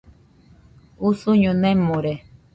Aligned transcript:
Usuño 1.09 1.51
nemore. 1.61 2.13